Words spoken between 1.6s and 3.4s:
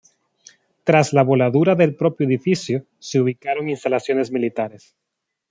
del propio edificio, se